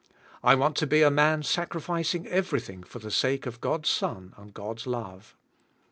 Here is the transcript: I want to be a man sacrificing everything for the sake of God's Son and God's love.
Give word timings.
I 0.43 0.55
want 0.55 0.77
to 0.77 0.87
be 0.87 1.03
a 1.03 1.11
man 1.11 1.43
sacrificing 1.43 2.25
everything 2.25 2.81
for 2.81 2.97
the 2.97 3.11
sake 3.11 3.45
of 3.45 3.61
God's 3.61 3.89
Son 3.89 4.33
and 4.35 4.51
God's 4.51 4.87
love. 4.87 5.35